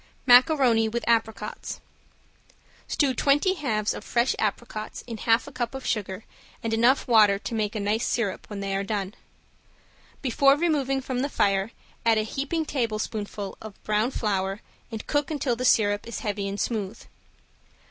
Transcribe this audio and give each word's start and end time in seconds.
~MACARONI 0.25 0.89
WITH 0.89 1.05
APRICOTS~ 1.07 1.79
Stew 2.87 3.13
twenty 3.13 3.53
halves 3.53 3.93
of 3.93 4.03
fresh 4.03 4.35
apricots 4.39 5.03
in 5.05 5.17
half 5.17 5.45
a 5.47 5.51
cup 5.51 5.75
of 5.75 5.85
sugar 5.85 6.25
and 6.63 6.73
enough 6.73 7.07
water 7.07 7.37
to 7.37 7.53
make 7.53 7.75
a 7.75 7.79
nice 7.79 8.07
sirup 8.07 8.49
when 8.49 8.61
they 8.61 8.75
are 8.75 8.83
done. 8.83 9.13
Before 10.23 10.55
removing 10.55 11.01
from 11.01 11.19
the 11.19 11.29
fire 11.29 11.69
add 12.03 12.17
a 12.17 12.23
heaping 12.23 12.65
tablespoonful 12.65 13.55
of 13.61 13.83
brown 13.83 14.09
flour 14.09 14.61
and 14.91 15.05
cook 15.05 15.29
until 15.29 15.55
the 15.55 15.65
sirup 15.65 16.07
is 16.07 16.21
heavy 16.21 16.47
and 16.47 16.59
smooth. 16.59 16.99